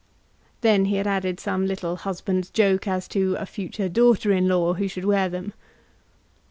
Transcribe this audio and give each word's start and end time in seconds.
Then 0.61 0.85
he 0.85 0.95
had 0.95 1.05
added 1.05 1.39
some 1.39 1.67
little 1.67 1.95
husband's 1.97 2.49
joke 2.49 2.87
as 2.87 3.07
to 3.09 3.35
a 3.35 3.45
future 3.45 3.87
daughter 3.87 4.31
in 4.31 4.47
law 4.47 4.73
who 4.73 4.87
should 4.87 5.05
wear 5.05 5.29
them. 5.29 5.53